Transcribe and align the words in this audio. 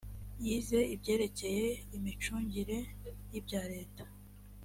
yize 0.43 0.79
ibyerekeye 0.95 1.67
imicungire 1.97 2.77
y‘ibya 3.31 3.61
leta 3.71 4.03